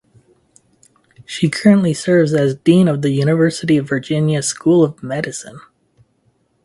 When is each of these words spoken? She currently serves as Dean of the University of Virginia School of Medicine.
She 1.27 1.47
currently 1.47 1.93
serves 1.93 2.33
as 2.33 2.55
Dean 2.55 2.87
of 2.87 3.03
the 3.03 3.11
University 3.11 3.77
of 3.77 3.87
Virginia 3.87 4.41
School 4.41 4.83
of 4.83 5.03
Medicine. 5.03 5.61